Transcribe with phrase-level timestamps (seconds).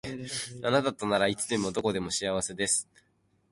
[0.65, 2.89] あなたとならいつでもどこでも幸せです